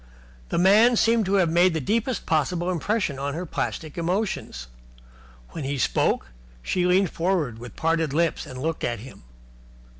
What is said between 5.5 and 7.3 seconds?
he spoke, she leaned